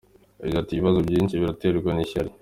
[0.39, 2.31] Yagize ati “Ibibazo byinshi biraterwa n’ishyari.